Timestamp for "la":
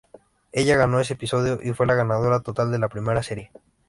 1.85-1.93, 2.79-2.89